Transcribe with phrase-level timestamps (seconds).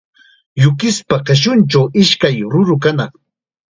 [0.61, 3.13] Yukispa qishunchaw ishkay ruru kanaq.